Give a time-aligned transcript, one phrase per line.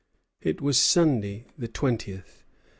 [0.41, 2.43] It was Sunday, the twentieth.